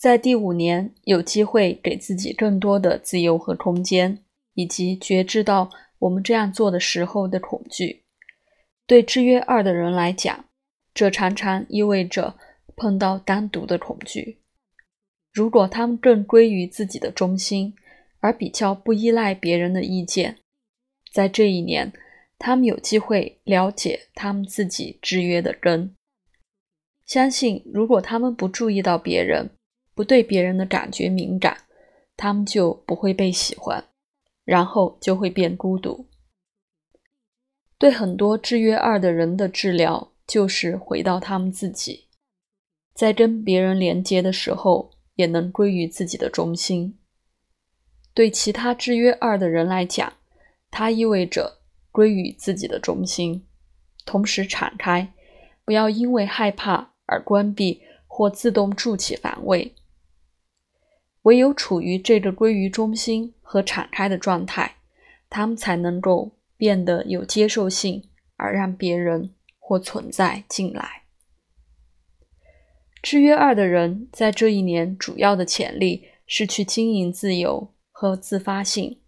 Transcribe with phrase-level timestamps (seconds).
[0.00, 5.68] 在第五年有机会给自己更多的自由和空间，以及觉知到
[5.98, 8.04] 我们这样做的时候的恐惧。
[8.86, 10.46] 对制约二的人来讲，
[10.94, 12.38] 这常常意味着
[12.74, 14.38] 碰到单独的恐惧。
[15.34, 17.74] 如果他们更归于自己的中心，
[18.20, 20.38] 而比较不依赖别人的意见，
[21.12, 21.92] 在这一年，
[22.38, 25.94] 他们有机会了解他们自己制约的根。
[27.04, 29.50] 相信如果他们不注意到别人，
[29.94, 31.64] 不对别人的感觉敏感，
[32.16, 33.84] 他们就不会被喜欢，
[34.44, 36.06] 然后就会变孤独。
[37.78, 42.08] 对很多制约二的人的治疗，就是回到他们自己，
[42.94, 46.98] 在跟别人连接的时候，也能归于自己的中心。
[48.12, 50.12] 对其他制约二的人来讲，
[50.70, 51.60] 它意味着
[51.90, 53.46] 归于自己的中心，
[54.04, 55.14] 同时敞开，
[55.64, 57.82] 不要因为害怕而关闭
[58.20, 59.74] 或自动筑起防卫。
[61.22, 64.76] 唯有处于这个归于中心和敞开的状态，
[65.30, 71.04] 他们才能够变得有接受性，而让别人或存在进来。
[73.00, 79.00] 制约二的人在这一年主要的潜力是去经营自由和自发性，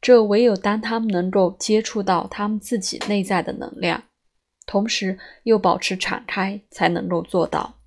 [0.00, 4.04] 这唯有当他们能够接触到他们自己内在的能量，
[4.64, 7.80] 同时又保持敞开，才能够做到。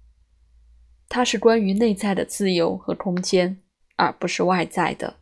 [1.08, 3.62] 它是关于内在的自由和空间，
[3.96, 5.18] 而不是外在的。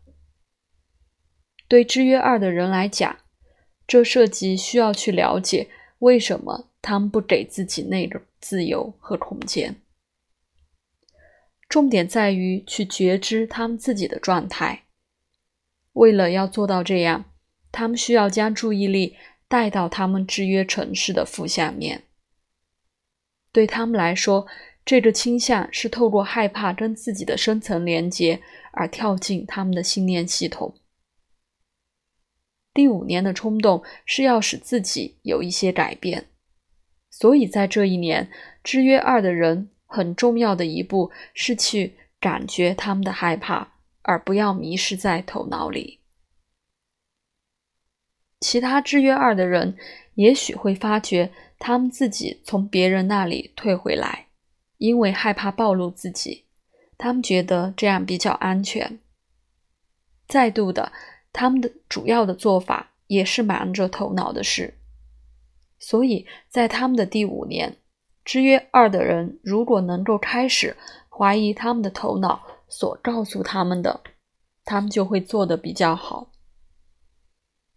[1.67, 3.17] 对制约二的人来讲，
[3.87, 9.75] 这涉及需要去了解为什么他们不给自己那个自由和空间。
[11.67, 14.83] 重点在于去觉知他们自己的状态。
[15.93, 17.25] 为了要做到这样，
[17.71, 19.17] 他们需要将注意力
[19.47, 22.03] 带到他们制约城市的负下面。
[23.51, 24.47] 对他们来说，
[24.85, 30.75] 这个倾向是透过害怕跟自己的深层连接而跳进他们的信念系统。
[32.73, 36.27] 第五年的冲动是要使自己有一些改变，
[37.09, 38.29] 所以在这一年，
[38.63, 45.99] 制约二的人很重要的一步是去感觉他们的害怕，而不要迷失在头脑里。
[48.41, 49.77] 其他制约二的人
[50.15, 54.27] 也许会发觉他们自己从别人那里退回来。
[54.83, 56.43] 因为害怕暴露自己，
[56.97, 58.99] 他们觉得这样比较安全。
[60.27, 60.91] 再度的，
[61.31, 64.77] 他们的主要的做法也是瞒着头脑的事。
[65.79, 67.77] 所以在他们的第五年，
[68.25, 70.75] 制约二的人如果能够开始
[71.07, 74.01] 怀疑他们的头脑所告诉他们的，
[74.65, 76.33] 他们就会做得比较好。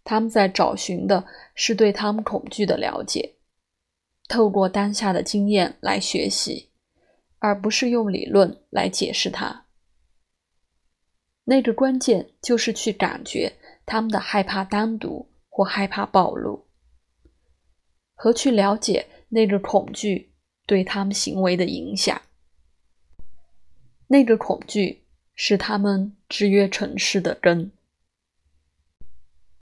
[0.03, 1.25] 他们在找寻的
[1.55, 3.35] 是对他们恐惧的了解，
[4.27, 6.66] 透过当下的经验来学习。
[7.39, 9.65] 而不是用理论来解释它。
[11.45, 13.53] 那个关键就是去感觉
[13.85, 16.67] 他们的害怕单独或害怕暴露，
[18.15, 20.33] 和去了解那个恐惧
[20.65, 22.21] 对他们行为的影响。
[24.07, 25.03] 那个恐惧
[25.35, 27.71] 是他们制约城市的根。